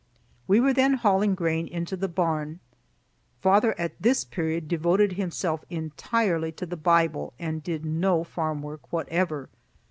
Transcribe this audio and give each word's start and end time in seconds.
We 0.47 0.59
were 0.59 0.73
then 0.73 0.95
hauling 0.95 1.35
grain 1.35 1.67
into 1.67 1.95
the 1.95 2.07
barn. 2.07 2.59
Father 3.39 3.75
at 3.79 4.01
this 4.01 4.23
period 4.23 4.67
devoted 4.67 5.11
himself 5.13 5.63
entirely 5.69 6.51
to 6.53 6.65
the 6.65 6.75
Bible 6.75 7.33
and 7.37 7.61
did 7.61 7.85
no 7.85 8.23
farm 8.23 8.63
work 8.63 8.91
whatever. 8.91 9.47